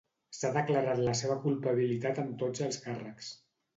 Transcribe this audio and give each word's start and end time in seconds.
S'ha 0.35 0.49
declarat 0.55 1.01
la 1.09 1.13
seva 1.21 1.37
culpabilitat 1.45 2.23
en 2.25 2.33
tots 2.43 2.65
els 2.69 2.81
càrrecs. 2.87 3.29